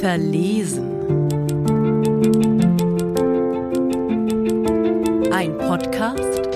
[0.00, 0.90] Verlesen.
[5.30, 6.48] Ein Podcast.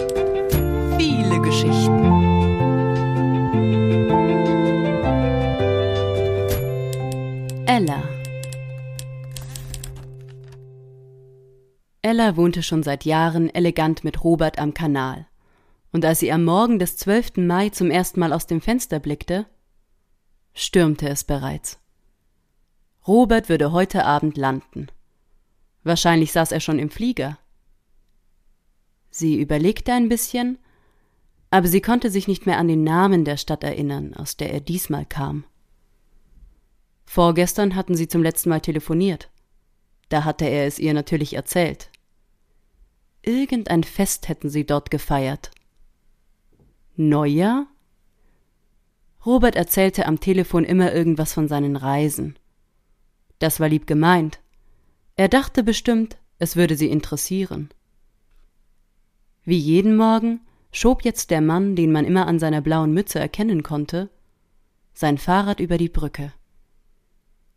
[0.97, 2.09] Viele Geschichten.
[7.67, 8.03] Ella.
[12.01, 15.27] Ella wohnte schon seit Jahren elegant mit Robert am Kanal.
[15.93, 17.39] Und als sie am Morgen des 12.
[17.39, 19.47] Mai zum ersten Mal aus dem Fenster blickte,
[20.53, 21.79] stürmte es bereits.
[23.07, 24.89] Robert würde heute Abend landen.
[25.83, 27.39] Wahrscheinlich saß er schon im Flieger.
[29.11, 30.59] Sie überlegte ein bisschen,
[31.51, 34.61] aber sie konnte sich nicht mehr an den Namen der Stadt erinnern, aus der er
[34.61, 35.45] diesmal kam.
[37.07, 39.31] Vorgestern hatten sie zum letzten Mal telefoniert.
[40.11, 41.91] Da hatte er es ihr natürlich erzählt.
[43.23, 45.51] Irgendein Fest hätten sie dort gefeiert.
[47.01, 47.69] Neujahr?
[49.25, 52.37] Robert erzählte am Telefon immer irgendwas von seinen Reisen.
[53.39, 54.41] Das war lieb gemeint.
[55.15, 57.69] Er dachte bestimmt, es würde sie interessieren.
[59.45, 60.41] Wie jeden Morgen
[60.73, 64.11] schob jetzt der Mann, den man immer an seiner blauen Mütze erkennen konnte,
[64.93, 66.33] sein Fahrrad über die Brücke.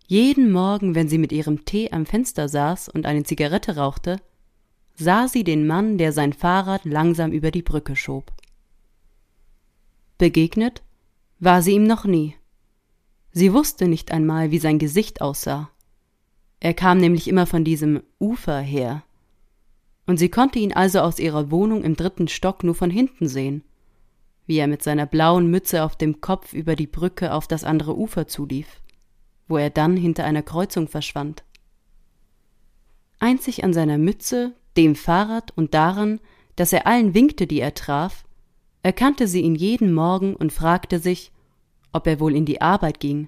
[0.06, 4.18] Jeden Morgen, wenn sie mit ihrem Tee am Fenster saß und eine Zigarette rauchte,
[4.94, 8.32] sah sie den Mann, der sein Fahrrad langsam über die Brücke schob.
[10.22, 10.84] Begegnet
[11.40, 12.36] war sie ihm noch nie.
[13.32, 15.72] Sie wusste nicht einmal, wie sein Gesicht aussah.
[16.60, 19.02] Er kam nämlich immer von diesem Ufer her.
[20.06, 23.64] Und sie konnte ihn also aus ihrer Wohnung im dritten Stock nur von hinten sehen,
[24.46, 27.98] wie er mit seiner blauen Mütze auf dem Kopf über die Brücke auf das andere
[27.98, 28.68] Ufer zulief,
[29.48, 31.44] wo er dann hinter einer Kreuzung verschwand.
[33.18, 36.20] Einzig an seiner Mütze, dem Fahrrad und daran,
[36.58, 38.24] dass er allen winkte, die er traf,
[38.84, 41.32] erkannte sie ihn jeden Morgen und fragte sich,
[41.92, 43.28] ob er wohl in die Arbeit ging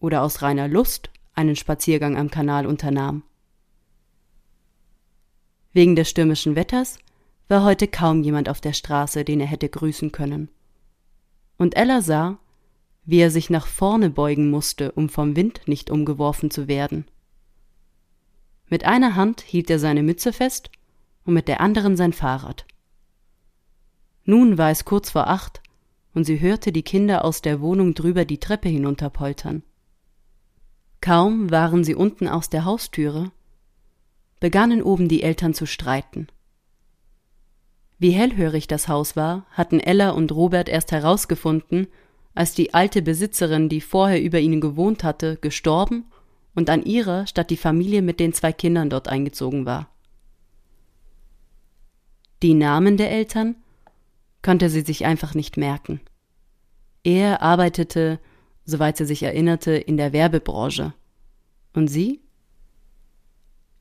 [0.00, 3.22] oder aus reiner Lust einen Spaziergang am Kanal unternahm.
[5.72, 6.98] Wegen des stürmischen Wetters
[7.48, 10.48] war heute kaum jemand auf der Straße, den er hätte grüßen können.
[11.58, 12.38] Und Ella sah,
[13.04, 17.06] wie er sich nach vorne beugen musste, um vom Wind nicht umgeworfen zu werden.
[18.68, 20.70] Mit einer Hand hielt er seine Mütze fest
[21.24, 22.66] und mit der anderen sein Fahrrad.
[24.26, 25.62] Nun war es kurz vor acht,
[26.12, 29.62] und sie hörte die Kinder aus der Wohnung drüber die Treppe hinunterpoltern.
[31.00, 33.30] Kaum waren sie unten aus der Haustüre,
[34.40, 36.26] begannen oben die Eltern zu streiten.
[37.98, 41.86] Wie hellhörig das Haus war, hatten Ella und Robert erst herausgefunden,
[42.34, 46.04] als die alte Besitzerin, die vorher über ihnen gewohnt hatte, gestorben
[46.54, 49.88] und an ihrer statt die Familie mit den zwei Kindern dort eingezogen war.
[52.42, 53.56] Die Namen der Eltern
[54.46, 56.00] konnte sie sich einfach nicht merken.
[57.02, 58.20] Er arbeitete,
[58.64, 60.94] soweit sie sich erinnerte, in der Werbebranche.
[61.74, 62.20] Und sie?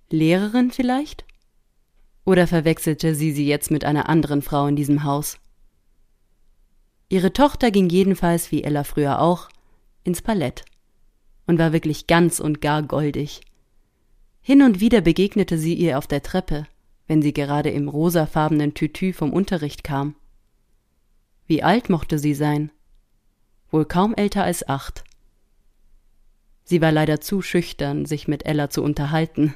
[0.10, 1.24] Lehrerin vielleicht?
[2.26, 5.38] Oder verwechselte sie sie jetzt mit einer anderen Frau in diesem Haus?
[7.10, 9.50] Ihre Tochter ging jedenfalls, wie Ella früher auch,
[10.04, 10.66] ins Palett
[11.46, 13.42] und war wirklich ganz und gar goldig.
[14.42, 16.66] Hin und wieder begegnete sie ihr auf der Treppe,
[17.06, 20.16] wenn sie gerade im rosafarbenen Tütü vom Unterricht kam.
[21.48, 22.72] Wie alt mochte sie sein?
[23.70, 25.04] Wohl kaum älter als acht.
[26.64, 29.54] Sie war leider zu schüchtern, sich mit Ella zu unterhalten.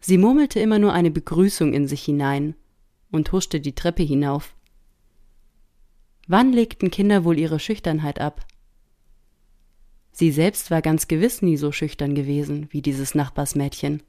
[0.00, 2.56] Sie murmelte immer nur eine Begrüßung in sich hinein
[3.12, 4.56] und huschte die Treppe hinauf.
[6.26, 8.44] Wann legten Kinder wohl ihre Schüchternheit ab?
[10.10, 14.02] Sie selbst war ganz gewiss nie so schüchtern gewesen wie dieses Nachbarsmädchen.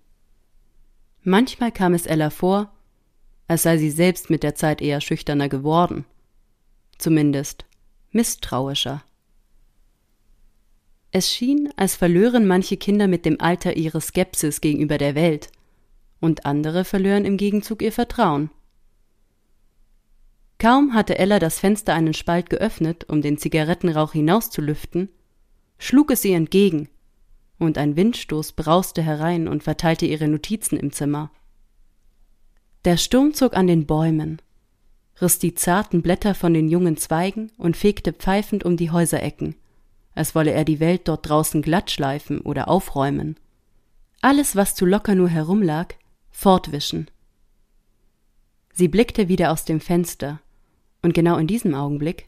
[1.22, 2.74] Manchmal kam es Ella vor,
[3.48, 6.06] als sei sie selbst mit der Zeit eher schüchterner geworden
[6.98, 7.66] zumindest
[8.12, 9.04] misstrauischer.
[11.12, 15.50] Es schien, als verlören manche Kinder mit dem Alter ihre Skepsis gegenüber der Welt,
[16.20, 18.50] und andere verlören im Gegenzug ihr Vertrauen.
[20.58, 25.10] Kaum hatte Ella das Fenster einen Spalt geöffnet, um den Zigarettenrauch hinauszulüften,
[25.78, 26.90] schlug es ihr entgegen,
[27.60, 31.32] und ein Windstoß brauste herein und verteilte ihre Notizen im Zimmer.
[32.84, 34.42] Der Sturm zog an den Bäumen,
[35.22, 39.56] riss die zarten Blätter von den jungen Zweigen und fegte pfeifend um die Häuserecken,
[40.14, 43.38] als wolle er die Welt dort draußen glatt schleifen oder aufräumen.
[44.22, 45.96] Alles, was zu locker nur herumlag,
[46.32, 47.10] fortwischen.
[48.74, 50.42] Sie blickte wieder aus dem Fenster,
[51.02, 52.28] und genau in diesem Augenblick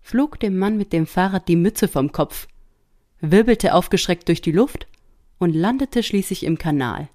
[0.00, 2.48] flog dem Mann mit dem Fahrrad die Mütze vom Kopf,
[3.20, 4.86] wirbelte aufgeschreckt durch die Luft
[5.38, 7.08] und landete schließlich im Kanal.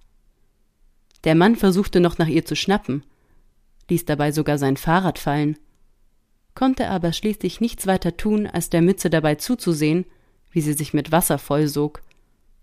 [1.23, 3.03] Der Mann versuchte noch nach ihr zu schnappen,
[3.89, 5.57] ließ dabei sogar sein Fahrrad fallen.
[6.55, 10.05] konnte aber schließlich nichts weiter tun, als der Mütze dabei zuzusehen,
[10.51, 12.03] wie sie sich mit Wasser vollsog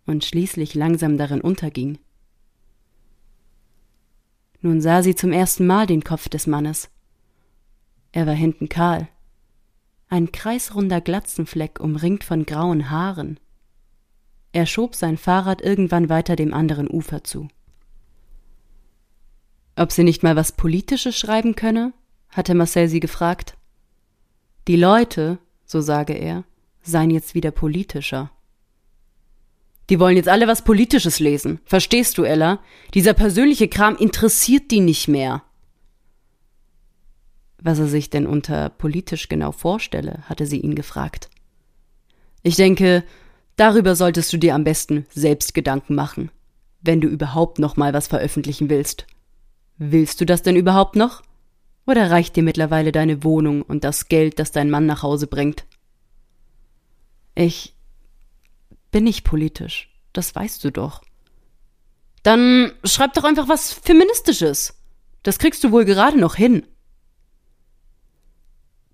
[0.06, 1.99] und schließlich langsam darin unterging.
[4.61, 6.90] Nun sah sie zum ersten Mal den Kopf des Mannes.
[8.12, 9.08] Er war hinten kahl.
[10.08, 13.38] Ein kreisrunder Glatzenfleck umringt von grauen Haaren.
[14.52, 17.49] Er schob sein Fahrrad irgendwann weiter dem anderen Ufer zu.
[19.81, 21.94] Ob sie nicht mal was Politisches schreiben könne?
[22.29, 23.56] hatte Marcel sie gefragt.
[24.69, 26.44] Die Leute, so sage er,
[26.82, 28.31] seien jetzt wieder politischer.
[29.88, 31.61] Die wollen jetzt alle was Politisches lesen.
[31.65, 32.61] Verstehst du, Ella?
[32.93, 35.44] Dieser persönliche Kram interessiert die nicht mehr.
[37.56, 41.31] Was er sich denn unter politisch genau vorstelle, hatte sie ihn gefragt.
[42.43, 43.03] Ich denke,
[43.56, 46.31] darüber solltest du dir am besten selbst Gedanken machen,
[46.82, 49.06] wenn du überhaupt noch mal was veröffentlichen willst.
[49.82, 51.23] Willst du das denn überhaupt noch?
[51.87, 55.65] Oder reicht dir mittlerweile deine Wohnung und das Geld, das dein Mann nach Hause bringt?
[57.35, 57.75] Ich
[58.91, 61.00] bin nicht politisch, das weißt du doch.
[62.23, 64.79] Dann schreib doch einfach was Feministisches.
[65.23, 66.67] Das kriegst du wohl gerade noch hin.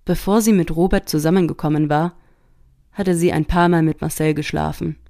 [0.04, 2.16] Bevor sie mit Robert zusammengekommen war,
[2.92, 5.00] hatte sie ein paar Mal mit Marcel geschlafen.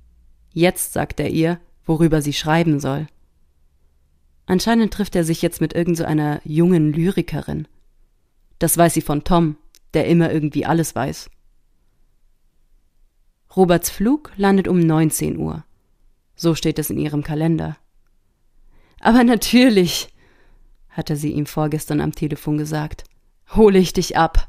[0.55, 3.09] Jetzt sagt er ihr, worüber sie schreiben soll.
[4.47, 7.67] Anscheinend trifft er sich jetzt mit irgendeiner so jungen Lyrikerin.
[8.59, 9.57] Das weiß sie von Tom,
[9.93, 11.29] der immer irgendwie alles weiß.
[13.57, 15.65] Roberts Flug landet um 19 Uhr.
[16.37, 17.77] So steht es in ihrem Kalender.
[19.01, 20.09] Aber natürlich,
[20.91, 23.05] hatte sie ihm vorgestern am Telefon gesagt,
[23.55, 24.47] hole ich dich ab.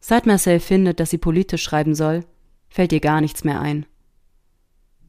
[0.00, 2.24] Seit Marcel findet, dass sie politisch schreiben soll,
[2.68, 3.86] fällt ihr gar nichts mehr ein.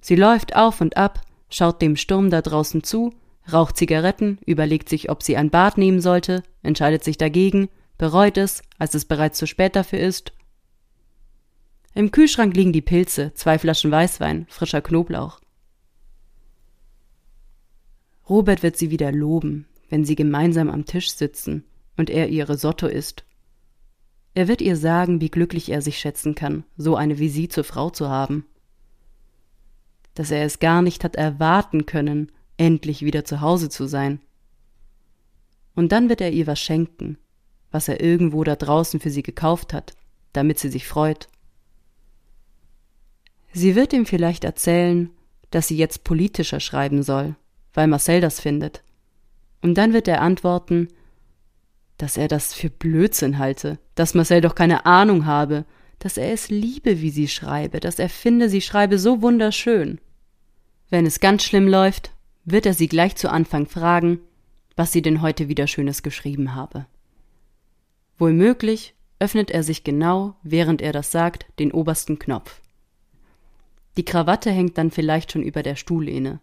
[0.02, 3.14] Sie läuft auf und ab, schaut dem Sturm da draußen zu,
[3.52, 8.62] raucht Zigaretten, überlegt sich, ob sie ein Bad nehmen sollte, entscheidet sich dagegen, bereut es,
[8.78, 10.34] als es bereits zu spät dafür ist
[11.98, 15.40] im Kühlschrank liegen die Pilze, zwei Flaschen Weißwein, frischer Knoblauch.
[18.30, 21.64] Robert wird sie wieder loben, wenn sie gemeinsam am Tisch sitzen
[21.98, 23.26] und er ihr Risotto isst.
[24.36, 27.64] Er wird ihr sagen, wie glücklich er sich schätzen kann, so eine wie sie zur
[27.64, 28.46] Frau zu haben.
[30.18, 34.19] Dass er es gar nicht hat erwarten können, endlich wieder zu Hause zu sein.
[35.75, 37.19] Und dann wird er ihr was schenken,
[37.69, 39.94] was er irgendwo da draußen für sie gekauft hat,
[40.34, 41.28] damit sie sich freut.
[43.54, 45.12] Sie wird ihm vielleicht erzählen,
[45.52, 47.36] dass sie jetzt politischer schreiben soll,
[47.75, 48.81] weil Marcel das findet.
[49.62, 50.88] Und dann wird er antworten,
[51.98, 55.63] dass er das für Blödsinn halte, dass Marcel doch keine Ahnung habe,
[56.00, 60.00] dass er es liebe, wie sie schreibe, dass er finde, sie schreibe so wunderschön.
[60.89, 62.12] Wenn es ganz schlimm läuft,
[62.45, 64.19] wird er sie gleich zu Anfang fragen,
[64.75, 66.86] was sie denn heute wieder Schönes geschrieben habe.
[68.18, 72.62] Wohlmöglich öffnet er sich genau, während er das sagt, den obersten Knopf.
[73.98, 76.39] Die Krawatte hängt dann vielleicht schon über der Stuhllehne.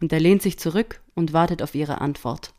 [0.00, 2.54] Und er lehnt sich zurück und wartet auf ihre Antwort.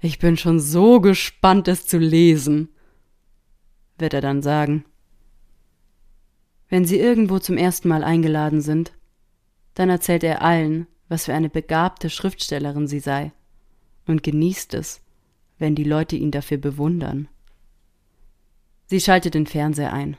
[0.00, 2.68] Ich bin schon so gespannt, es zu lesen,
[3.98, 4.84] wird er dann sagen.
[6.68, 8.92] Wenn sie irgendwo zum ersten Mal eingeladen sind,
[9.74, 13.32] dann erzählt er allen, was für eine begabte Schriftstellerin sie sei,
[14.06, 15.00] und genießt es,
[15.58, 17.28] wenn die Leute ihn dafür bewundern.
[18.86, 20.16] Sie schaltet den Fernseher ein.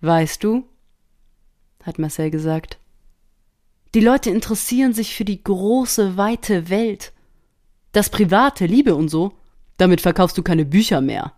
[0.00, 0.64] Weißt du,
[1.82, 2.78] hat Marcel gesagt.
[3.94, 7.12] Die Leute interessieren sich für die große, weite Welt.
[7.92, 9.32] Das Private, Liebe und so,
[9.76, 11.32] damit verkaufst du keine Bücher mehr.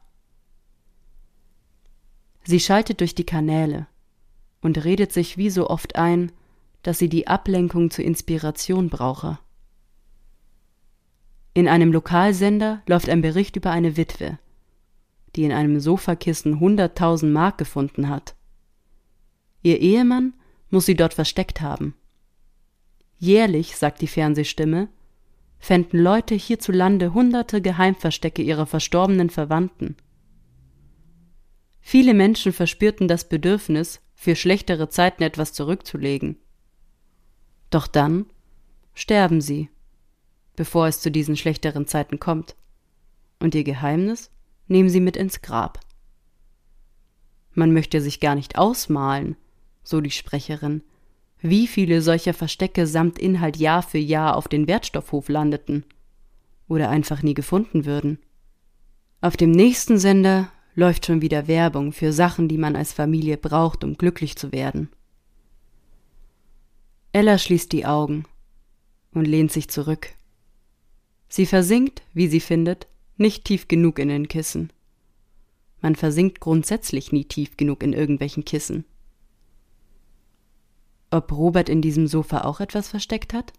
[2.44, 3.86] Sie schaltet durch die Kanäle
[4.60, 6.32] und redet sich wie so oft ein,
[6.82, 9.38] dass sie die Ablenkung zur Inspiration brauche.
[11.52, 14.38] In einem Lokalsender läuft ein Bericht über eine Witwe,
[15.36, 18.34] die in einem Sofakissen hunderttausend Mark gefunden hat.
[19.62, 20.34] Ihr Ehemann
[20.70, 21.94] muss sie dort versteckt haben.
[23.18, 24.88] Jährlich, sagt die Fernsehstimme,
[25.58, 29.96] fänden Leute hierzulande hunderte Geheimverstecke ihrer verstorbenen Verwandten.
[31.80, 36.36] Viele Menschen verspürten das Bedürfnis, für schlechtere Zeiten etwas zurückzulegen.
[37.70, 38.26] Doch dann
[38.94, 39.70] sterben sie,
[40.56, 42.56] bevor es zu diesen schlechteren Zeiten kommt,
[43.38, 44.30] und ihr Geheimnis
[44.68, 45.80] nehmen sie mit ins Grab.
[47.54, 49.36] Man möchte sich gar nicht ausmalen,
[49.82, 50.82] so die Sprecherin,
[51.40, 55.84] wie viele solcher Verstecke samt Inhalt Jahr für Jahr auf den Wertstoffhof landeten
[56.68, 58.18] oder einfach nie gefunden würden.
[59.22, 63.84] Auf dem nächsten Sender läuft schon wieder Werbung für Sachen, die man als Familie braucht,
[63.84, 64.90] um glücklich zu werden.
[67.20, 68.24] Ella schließt die Augen
[69.12, 70.14] und lehnt sich zurück.
[71.28, 72.86] Sie versinkt, wie sie findet,
[73.18, 74.72] nicht tief genug in den Kissen.
[75.82, 78.86] Man versinkt grundsätzlich nie tief genug in irgendwelchen Kissen.
[81.10, 83.52] Ob Robert in diesem Sofa auch etwas versteckt hat?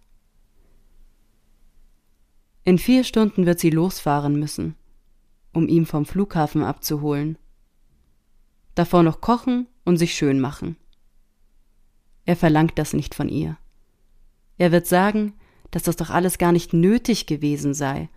[2.63, 4.74] In vier Stunden wird sie losfahren müssen,
[5.53, 7.38] um ihn vom Flughafen abzuholen.
[8.74, 10.77] Davor noch kochen und sich schön machen.
[12.25, 13.57] Er verlangt das nicht von ihr.
[14.57, 15.33] Er wird sagen,
[15.71, 18.09] dass das doch alles gar nicht nötig gewesen sei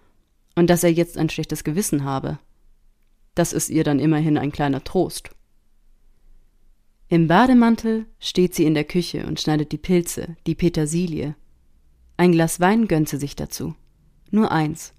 [0.56, 2.38] und dass er jetzt ein schlechtes Gewissen habe.
[3.34, 5.30] Das ist ihr dann immerhin ein kleiner Trost.
[7.08, 11.34] Im Bademantel steht sie in der Küche und schneidet die Pilze, die Petersilie.
[12.16, 13.74] Ein Glas Wein gönnt sie sich dazu.
[14.30, 14.94] Nur eins.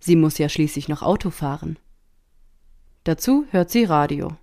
[0.00, 1.78] Sie muss ja schließlich noch Auto fahren.
[3.04, 4.36] Dazu hört sie Radio.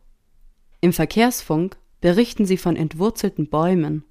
[0.82, 4.04] Im Verkehrsfunk berichten sie von entwurzelten Bäumen,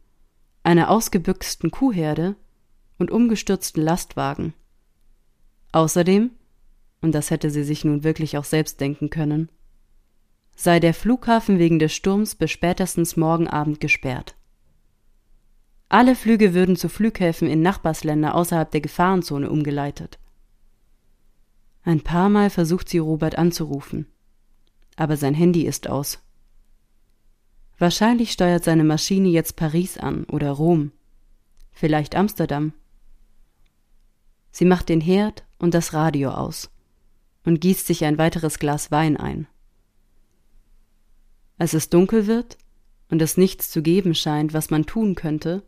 [0.62, 2.36] einer ausgebüchsten Kuhherde
[2.96, 4.54] und umgestürzten Lastwagen.
[5.72, 6.30] Außerdem
[7.02, 9.50] und das hätte sie sich nun wirklich auch selbst denken können,
[10.56, 14.36] sei der Flughafen wegen des Sturms bis spätestens morgen Abend gesperrt.
[15.90, 20.18] Alle Flüge würden zu Flughäfen in Nachbarsländer außerhalb der Gefahrenzone umgeleitet.
[21.82, 24.06] Ein paar Mal versucht sie Robert anzurufen,
[24.96, 26.20] aber sein Handy ist aus.
[27.82, 30.92] Wahrscheinlich steuert seine Maschine jetzt Paris an oder Rom,
[31.72, 32.74] vielleicht Amsterdam.
[34.52, 36.70] Sie macht den Herd und das Radio aus
[37.44, 39.48] und gießt sich ein weiteres Glas Wein ein.
[41.58, 42.56] Als es dunkel wird
[43.10, 45.64] und es nichts zu geben scheint, was man tun könnte,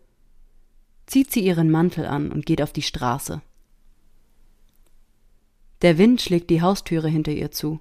[1.06, 3.42] zieht sie ihren Mantel an und geht auf die Straße.
[5.82, 7.80] Der Wind schlägt die Haustüre hinter ihr zu.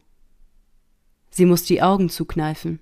[1.29, 2.79] Sie muss die Augen zukneifen,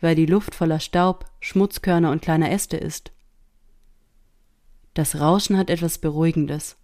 [0.00, 3.12] weil die Luft voller Staub, Schmutzkörner und kleiner Äste ist.
[4.94, 6.76] Das Rauschen hat etwas Beruhigendes.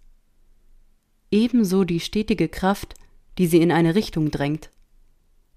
[1.29, 2.95] Ebenso die stetige Kraft,
[3.37, 4.71] die sie in eine Richtung drängt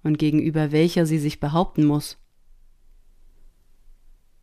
[0.03, 2.17] und gegenüber welcher sie sich behaupten muss.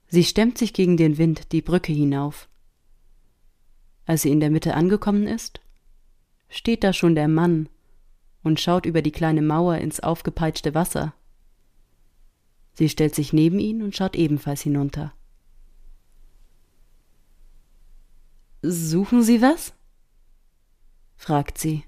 [0.08, 2.48] Sie stemmt sich gegen den Wind die Brücke hinauf.
[4.06, 5.60] Als sie in der Mitte angekommen ist,
[6.48, 7.68] steht da schon der Mann
[8.42, 11.14] und schaut über die kleine Mauer ins aufgepeitschte Wasser.
[12.78, 15.12] Sie stellt sich neben ihn und schaut ebenfalls hinunter.
[18.62, 19.74] Suchen Sie was?
[21.16, 21.86] fragt sie.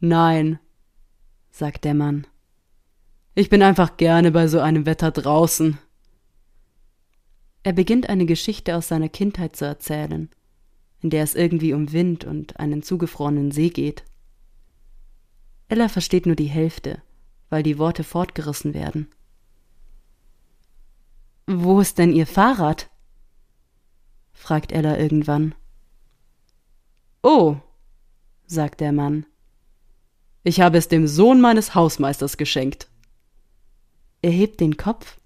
[0.00, 0.58] Nein,
[1.50, 2.26] sagt der Mann.
[3.36, 5.78] Ich bin einfach gerne bei so einem Wetter draußen.
[7.62, 10.30] Er beginnt eine Geschichte aus seiner Kindheit zu erzählen,
[11.00, 14.02] in der es irgendwie um Wind und einen zugefrorenen See geht.
[15.68, 17.02] Ella versteht nur die Hälfte,
[17.50, 19.06] weil die Worte fortgerissen werden.
[21.50, 22.90] Wo ist denn Ihr Fahrrad?
[24.32, 25.54] fragt Ella irgendwann.
[27.22, 27.56] Oh,
[28.46, 29.24] sagt der Mann.
[30.44, 32.90] Ich habe es dem Sohn meines Hausmeisters geschenkt.
[34.20, 35.18] Er hebt den Kopf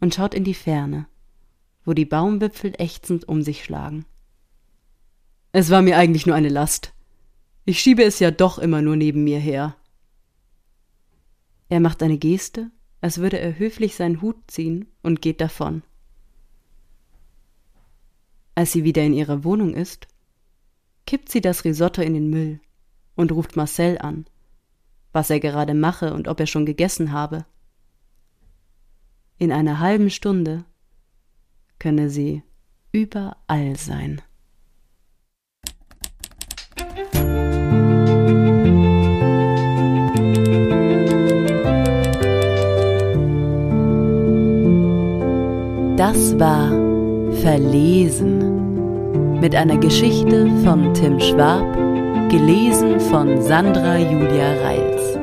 [0.00, 1.06] und schaut in die Ferne,
[1.84, 4.06] wo die Baumwipfel ächzend um sich schlagen.
[5.52, 6.94] Es war mir eigentlich nur eine Last.
[7.64, 9.76] Ich schiebe es ja doch immer nur neben mir her.
[11.68, 15.82] Er macht eine Geste, als würde er höflich seinen Hut ziehen und geht davon.
[18.54, 20.06] Als sie wieder in ihrer Wohnung ist,
[21.06, 22.60] kippt sie das Risotto in den Müll
[23.16, 24.26] und ruft Marcel an,
[25.12, 27.46] was er gerade mache und ob er schon gegessen habe.
[29.38, 30.64] In einer halben Stunde
[31.78, 32.42] könne sie
[32.92, 34.20] überall sein.
[46.00, 46.70] Das war
[47.42, 51.74] Verlesen mit einer Geschichte von Tim Schwab,
[52.30, 55.19] gelesen von Sandra Julia Reif.